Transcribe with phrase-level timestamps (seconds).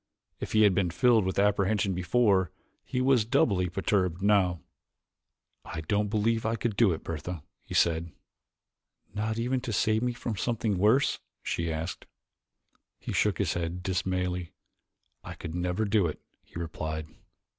[0.39, 2.51] If he had been filled with apprehension before,
[2.83, 4.61] he was doubly perturbed now.
[5.63, 8.11] "I don't believe I could do it, Bertha," he said.
[9.13, 12.07] "Not even to save me from something worse?" she asked.
[12.97, 14.53] He shook his head dismally.
[15.23, 17.05] "I could never do it," he replied.